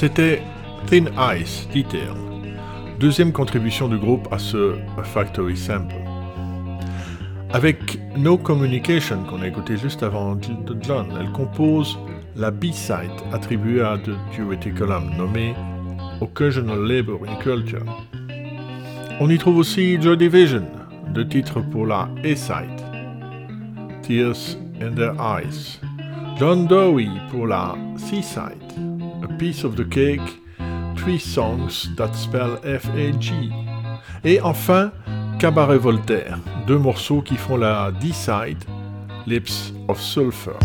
C'était 0.00 0.40
Thin 0.86 1.04
Ice 1.36 1.68
Detail, 1.74 2.08
deuxième 2.98 3.32
contribution 3.32 3.86
du 3.86 3.98
groupe 3.98 4.26
à 4.32 4.38
ce 4.38 4.76
Factory 5.02 5.54
Sample. 5.54 5.94
Avec 7.52 7.98
No 8.16 8.38
Communication 8.38 9.24
qu'on 9.24 9.42
a 9.42 9.48
écouté 9.48 9.76
juste 9.76 10.02
avant 10.02 10.38
John, 10.80 11.06
elle 11.20 11.30
compose 11.32 11.98
la 12.34 12.50
B-side 12.50 13.10
attribuée 13.30 13.82
à 13.82 13.98
The 13.98 14.74
Column 14.74 15.10
nommée 15.18 15.54
Occasional 16.22 16.80
Labor 16.82 17.20
in 17.28 17.34
Culture. 17.34 17.84
On 19.20 19.28
y 19.28 19.36
trouve 19.36 19.58
aussi 19.58 20.00
Joy 20.00 20.16
Division, 20.16 20.64
de 21.12 21.22
titre 21.24 21.60
pour 21.60 21.84
la 21.84 22.08
A-side, 22.24 22.80
Tears 24.00 24.56
in 24.80 24.92
Their 24.92 25.12
Eyes, 25.20 25.78
John 26.38 26.66
Dowie 26.66 27.10
pour 27.30 27.46
la 27.46 27.74
C-side, 27.98 28.89
Piece 29.38 29.64
of 29.64 29.76
the 29.76 29.84
Cake, 29.84 30.40
Three 30.96 31.18
Songs 31.18 31.88
That 31.96 32.14
Spell 32.14 32.58
F-A-G. 32.64 33.50
Et 34.24 34.40
enfin, 34.40 34.92
Cabaret 35.38 35.78
Voltaire, 35.78 36.38
deux 36.66 36.78
morceaux 36.78 37.22
qui 37.22 37.36
font 37.36 37.56
la 37.56 37.90
D-side, 37.92 38.62
Lips 39.26 39.72
of 39.88 40.00
Sulphur. 40.00 40.58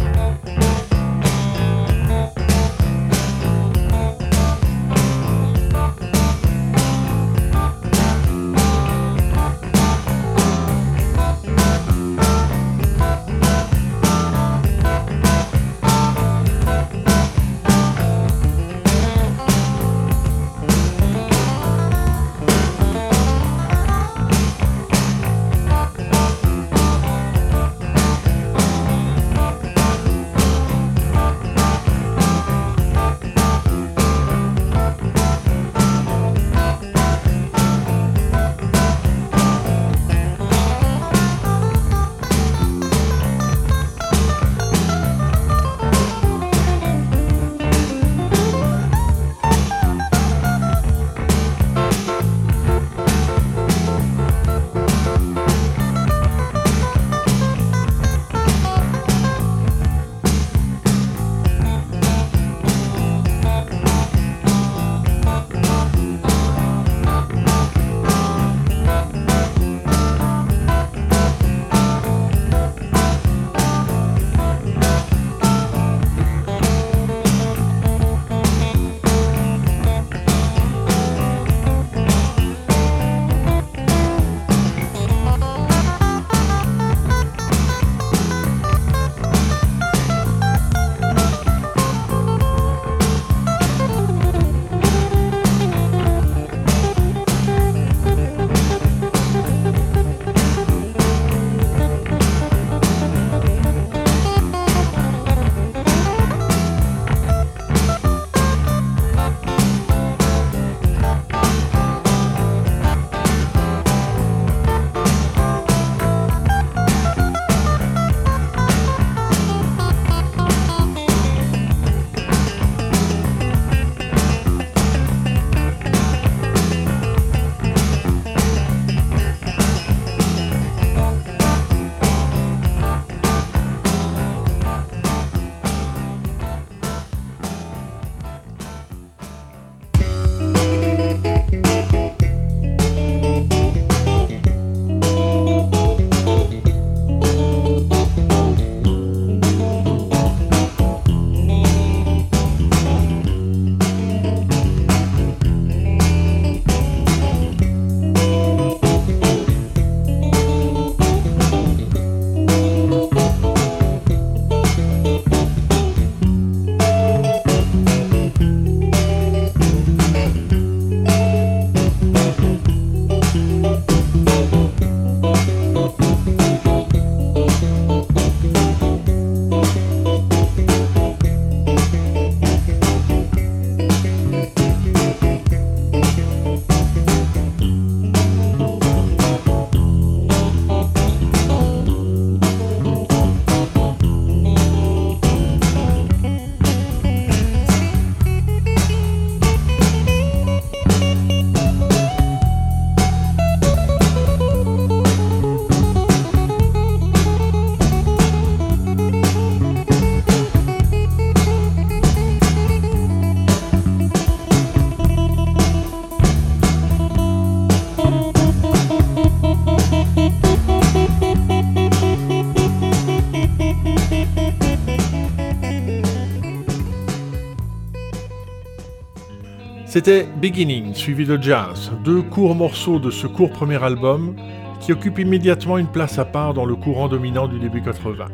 C'était 229.96 230.28
Beginning, 230.42 230.94
suivi 230.94 231.26
de 231.26 231.42
Jazz, 231.42 231.90
deux 232.04 232.22
courts 232.22 232.54
morceaux 232.54 233.00
de 233.00 233.10
ce 233.10 233.28
court 233.28 233.50
premier 233.50 233.82
album 233.82 234.36
qui 234.82 234.92
occupe 234.92 235.20
immédiatement 235.20 235.78
une 235.78 235.88
place 235.88 236.20
à 236.20 236.26
part 236.26 236.54
dans 236.54 236.66
le 236.66 236.76
courant 236.76 237.08
dominant 237.08 237.48
du 237.48 237.60
début 237.60 237.82
80. 237.82 238.26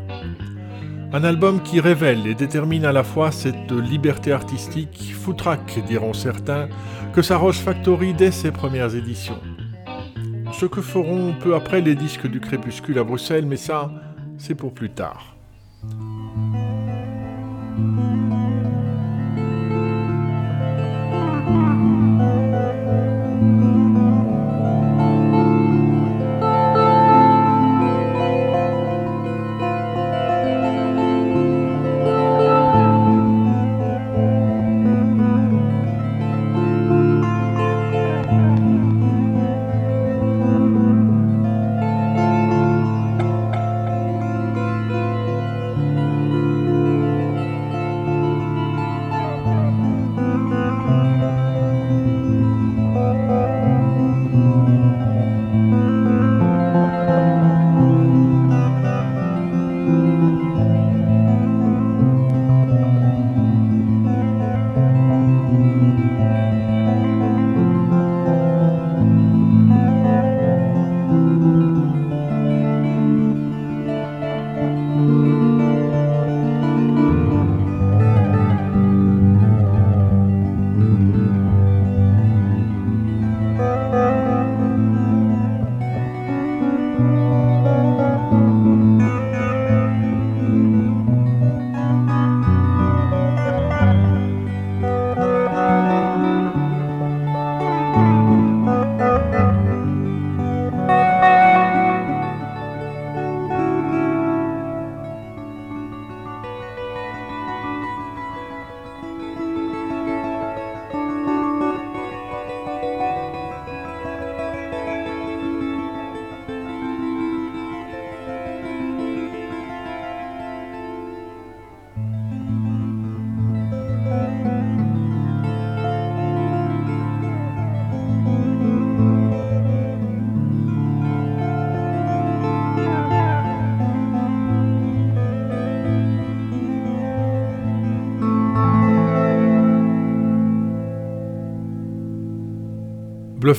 Un 1.13 1.23
album 1.23 1.61
qui 1.61 1.79
révèle 1.79 2.25
et 2.25 2.33
détermine 2.33 2.83
à 2.83 2.91
la 2.91 3.03
fois 3.03 3.31
cette 3.31 3.71
liberté 3.71 4.31
artistique, 4.31 5.13
foutraque 5.13 5.79
diront 5.87 6.13
certains, 6.13 6.67
que 7.13 7.21
s'arroge 7.21 7.59
Factory 7.59 8.15
dès 8.15 8.31
ses 8.31 8.49
premières 8.49 8.95
éditions. 8.95 9.37
Ce 10.53 10.65
que 10.65 10.81
feront 10.81 11.35
peu 11.39 11.53
après 11.53 11.81
les 11.81 11.93
disques 11.93 12.25
du 12.25 12.39
crépuscule 12.39 12.97
à 12.97 13.03
Bruxelles, 13.03 13.45
mais 13.45 13.55
ça, 13.55 13.91
c'est 14.39 14.55
pour 14.55 14.73
plus 14.73 14.89
tard. 14.89 15.35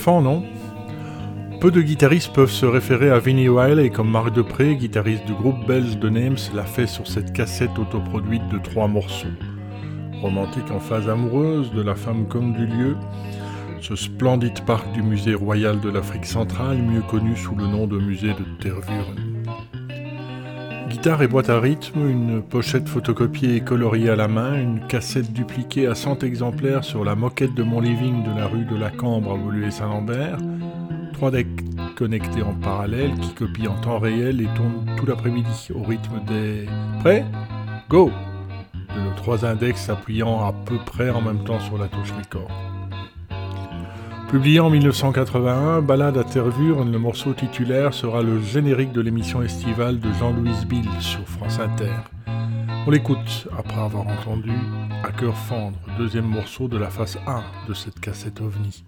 Non? 0.07 0.43
Peu 1.61 1.71
de 1.71 1.83
guitaristes 1.83 2.33
peuvent 2.33 2.51
se 2.51 2.67
référer 2.67 3.11
à 3.11 3.19
Vinnie 3.19 3.49
Wiley 3.49 3.91
comme 3.91 4.11
Marc 4.11 4.33
Depré, 4.33 4.75
guitariste 4.75 5.27
du 5.27 5.35
groupe 5.35 5.67
belge 5.67 5.99
de 5.99 6.09
Names, 6.09 6.39
l'a 6.55 6.65
fait 6.65 6.87
sur 6.87 7.07
cette 7.07 7.33
cassette 7.33 7.79
autoproduite 7.79 8.49
de 8.49 8.59
trois 8.59 8.89
morceaux. 8.89 9.29
Romantique 10.21 10.71
en 10.71 10.81
phase 10.81 11.09
amoureuse 11.09 11.71
de 11.73 11.83
la 11.83 11.95
femme 11.95 12.27
comme 12.27 12.55
du 12.55 12.67
lieu, 12.67 12.97
ce 13.81 13.97
splendide 13.97 14.65
parc 14.65 14.91
du 14.93 15.03
musée 15.03 15.35
royal 15.35 15.81
de 15.81 15.91
l'Afrique 15.91 16.27
centrale, 16.27 16.79
mieux 16.79 17.03
connu 17.03 17.37
sous 17.37 17.55
le 17.55 17.67
nom 17.67 17.87
de 17.87 17.99
musée 17.99 18.33
de 18.33 18.45
Tervuren. 18.61 19.22
Guitare 21.03 21.23
et 21.23 21.27
boîte 21.27 21.51
à 21.51 21.59
rythme, 21.59 22.09
une 22.09 22.41
pochette 22.41 22.89
photocopiée 22.89 23.57
et 23.57 23.61
coloriée 23.61 24.11
à 24.11 24.15
la 24.15 24.29
main, 24.29 24.55
une 24.55 24.87
cassette 24.87 25.33
dupliquée 25.33 25.89
à 25.89 25.97
100 25.97 26.23
exemplaires 26.23 26.85
sur 26.85 27.05
la 27.05 27.17
moquette 27.17 27.55
de 27.55 27.65
mon 27.65 27.81
living 27.81 28.23
de 28.23 28.31
la 28.39 28.47
rue 28.47 28.65
de 28.65 28.77
la 28.77 28.89
Cambre 28.89 29.33
à 29.33 29.35
Woluwe-Saint-Lambert, 29.35 30.39
trois 31.13 31.33
decks 31.33 31.49
connectés 31.97 32.45
en 32.45 32.55
parallèle 32.55 33.15
qui 33.21 33.35
copient 33.35 33.73
en 33.73 33.81
temps 33.81 33.99
réel 33.99 34.41
et 34.43 34.47
tournent 34.55 34.87
tout 34.97 35.05
l'après-midi 35.05 35.71
au 35.75 35.83
rythme 35.83 36.23
des... 36.29 36.67
Prêt 37.01 37.25
Go 37.89 38.13
de 38.95 39.01
nos 39.01 39.15
trois 39.17 39.45
index 39.45 39.89
appuyant 39.89 40.47
à 40.47 40.53
peu 40.53 40.77
près 40.87 41.11
en 41.11 41.21
même 41.21 41.43
temps 41.43 41.59
sur 41.59 41.79
la 41.79 41.89
touche 41.89 42.13
record. 42.13 42.72
Publié 44.33 44.61
en 44.61 44.71
1981, 44.71 45.83
Ballade 45.83 46.17
à 46.17 46.25
Tervure, 46.25 46.87
le 46.87 46.99
morceau 46.99 47.35
titulaire 47.35 47.93
sera 47.93 48.23
le 48.23 48.41
générique 48.41 48.91
de 48.93 49.03
l'émission 49.03 49.43
estivale 49.43 50.01
de 50.01 50.11
Jean-Louis 50.15 50.65
Bill 50.67 50.89
sur 51.01 51.29
France 51.29 51.59
Inter. 51.59 51.93
On 52.87 52.91
l'écoute 52.91 53.47
après 53.59 53.79
avoir 53.79 54.07
entendu 54.07 54.55
À 55.05 55.13
cœur 55.13 55.37
fendre, 55.37 55.77
deuxième 55.99 56.25
morceau 56.25 56.67
de 56.67 56.79
la 56.79 56.89
face 56.89 57.19
1 57.27 57.43
de 57.69 57.75
cette 57.75 58.01
cassette 58.01 58.41
ovni. 58.41 58.85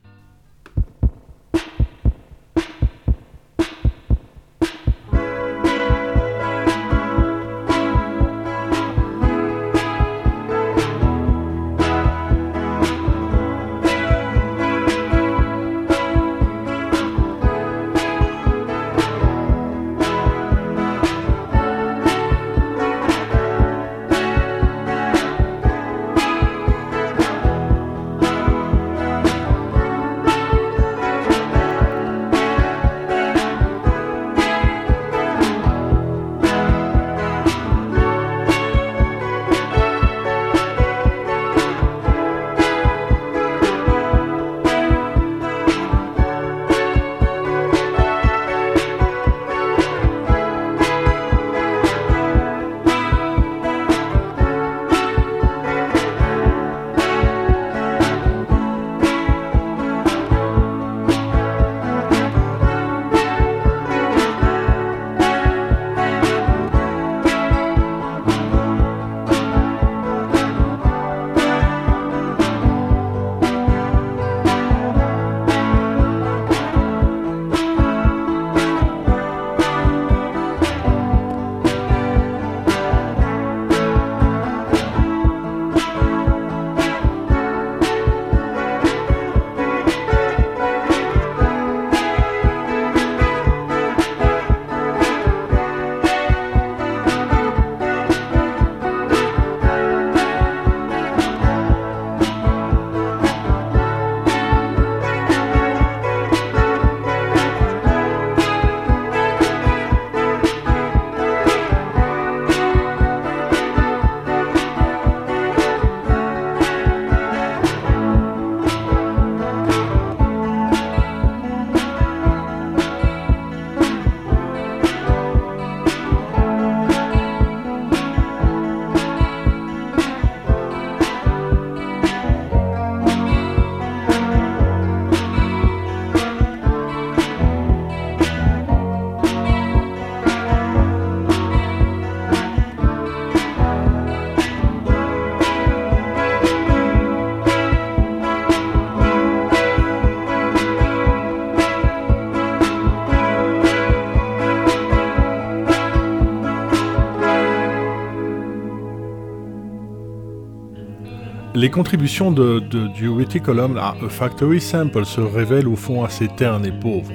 Les 161.64 161.70
contributions 161.70 162.30
de, 162.30 162.58
de 162.58 162.88
Duty 162.88 163.40
Column 163.40 163.78
à 163.78 163.92
A 163.92 164.08
Factory 164.10 164.60
Sample 164.60 165.06
se 165.06 165.22
révèlent 165.22 165.66
au 165.66 165.76
fond 165.76 166.04
assez 166.04 166.28
ternes 166.28 166.66
et 166.66 166.70
pauvres. 166.70 167.14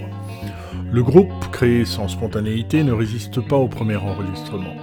Le 0.92 1.04
groupe, 1.04 1.52
créé 1.52 1.86
sans 1.86 2.08
spontanéité, 2.08 2.84
ne 2.84 2.92
résiste 2.92 3.42
pas 3.42 3.58
au 3.58 3.68
premier 3.68 3.98
enregistrement. 3.98 4.74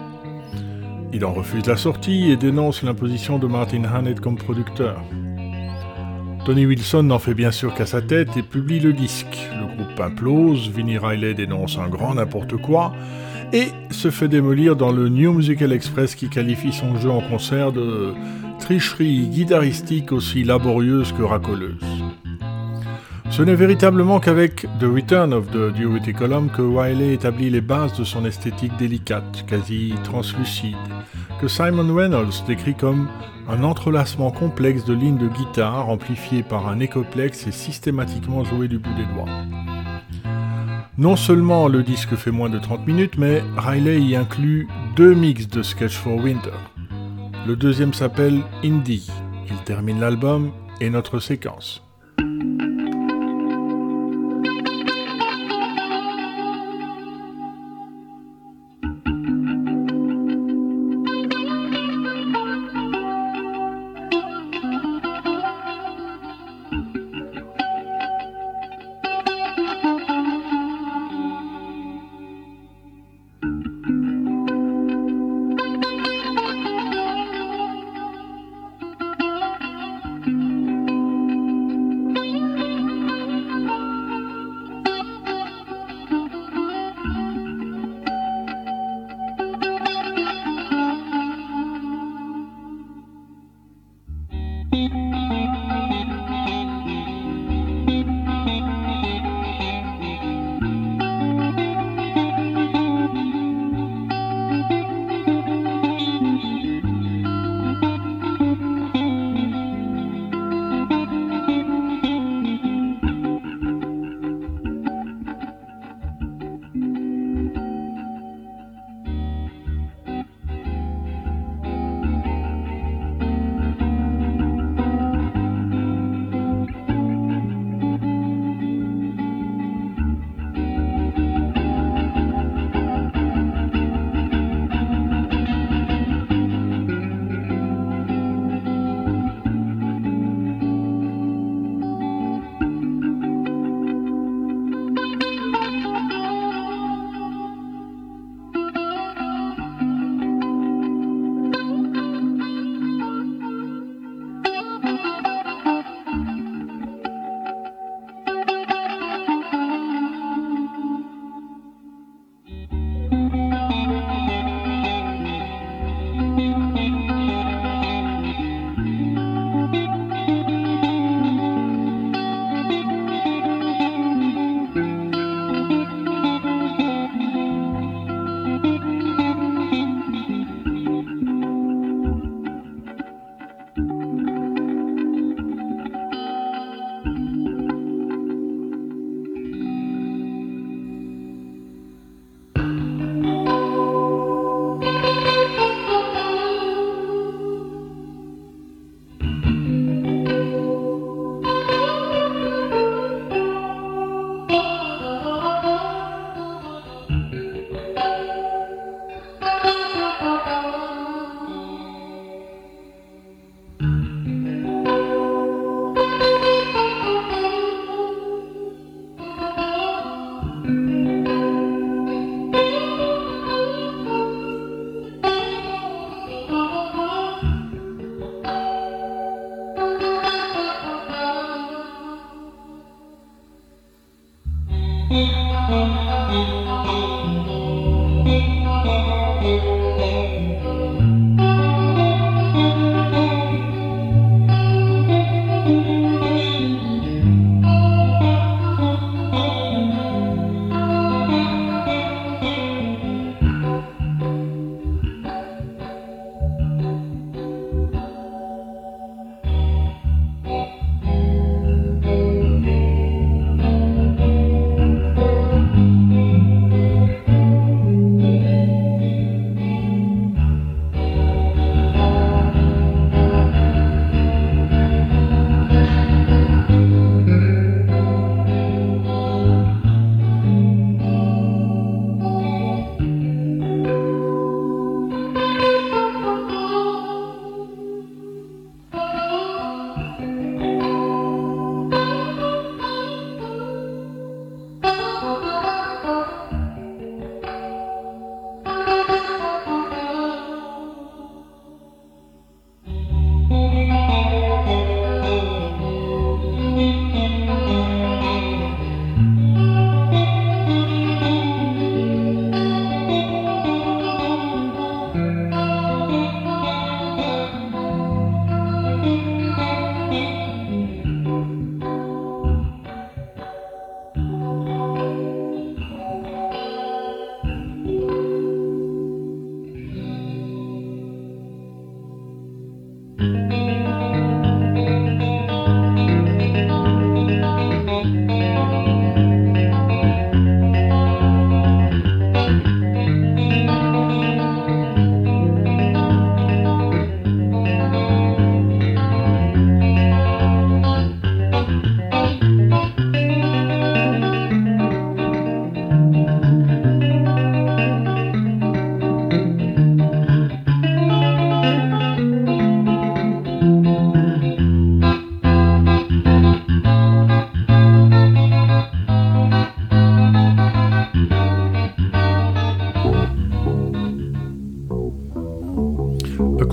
Il 1.12 1.24
en 1.24 1.32
refuse 1.32 1.66
la 1.66 1.76
sortie 1.76 2.30
et 2.30 2.36
dénonce 2.36 2.84
l'imposition 2.84 3.40
de 3.40 3.48
Martin 3.48 3.82
Hannett 3.92 4.20
comme 4.20 4.36
producteur. 4.36 5.02
Tony 6.44 6.64
Wilson 6.64 7.02
n'en 7.02 7.18
fait 7.18 7.34
bien 7.34 7.50
sûr 7.50 7.74
qu'à 7.74 7.86
sa 7.86 8.00
tête 8.00 8.36
et 8.36 8.44
publie 8.44 8.78
le 8.78 8.92
disque. 8.92 9.50
Le 9.58 9.66
groupe 9.66 9.98
implose, 9.98 10.70
Vinnie 10.70 10.96
Riley 10.98 11.34
dénonce 11.34 11.76
un 11.76 11.88
grand 11.88 12.14
n'importe 12.14 12.56
quoi 12.56 12.92
et 13.52 13.68
se 13.90 14.10
fait 14.10 14.28
démolir 14.28 14.76
dans 14.76 14.92
le 14.92 15.08
New 15.08 15.32
Musical 15.32 15.72
Express 15.72 16.14
qui 16.14 16.28
qualifie 16.28 16.72
son 16.72 16.96
jeu 16.98 17.10
en 17.10 17.20
concert 17.20 17.72
de 17.72 18.12
tricherie 18.58 19.28
guitaristique 19.28 20.12
aussi 20.12 20.44
laborieuse 20.44 21.12
que 21.12 21.22
racoleuse. 21.22 21.80
Ce 23.30 23.42
n'est 23.42 23.54
véritablement 23.54 24.20
qu'avec 24.20 24.62
The 24.80 24.84
Return 24.84 25.34
of 25.34 25.50
the 25.50 25.72
Duty 25.72 26.12
Column 26.12 26.48
que 26.48 26.62
Wiley 26.62 27.12
établit 27.14 27.50
les 27.50 27.60
bases 27.60 27.98
de 27.98 28.04
son 28.04 28.24
esthétique 28.24 28.76
délicate, 28.78 29.44
quasi 29.46 29.94
translucide, 30.04 30.76
que 31.40 31.48
Simon 31.48 31.94
Reynolds 31.94 32.44
décrit 32.46 32.74
comme 32.74 33.08
un 33.48 33.62
entrelacement 33.62 34.30
complexe 34.30 34.84
de 34.84 34.94
lignes 34.94 35.18
de 35.18 35.28
guitare 35.28 35.88
amplifiées 35.88 36.42
par 36.42 36.68
un 36.68 36.80
écoplex 36.80 37.46
et 37.46 37.52
systématiquement 37.52 38.44
joué 38.44 38.68
du 38.68 38.78
bout 38.78 38.94
des 38.94 39.04
doigts. 39.14 39.75
Non 40.98 41.14
seulement 41.14 41.68
le 41.68 41.82
disque 41.82 42.16
fait 42.16 42.30
moins 42.30 42.48
de 42.48 42.58
30 42.58 42.86
minutes, 42.86 43.18
mais 43.18 43.42
Riley 43.58 44.00
y 44.00 44.16
inclut 44.16 44.66
deux 44.96 45.14
mix 45.14 45.46
de 45.46 45.62
Sketch 45.62 45.94
for 45.94 46.16
Winter. 46.16 46.56
Le 47.46 47.54
deuxième 47.54 47.92
s'appelle 47.92 48.42
Indie. 48.64 49.10
Il 49.50 49.56
termine 49.64 50.00
l'album 50.00 50.52
et 50.80 50.88
notre 50.88 51.20
séquence. 51.20 51.85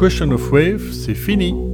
Question 0.03 0.33
of 0.33 0.51
Wave, 0.51 0.91
c'est 0.91 1.15
fini. 1.15 1.72